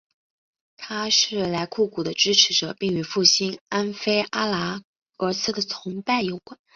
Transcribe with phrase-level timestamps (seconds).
[0.77, 4.81] 他是莱库古的支持者并与复兴安菲阿拉
[5.19, 6.57] 俄斯的崇拜有关。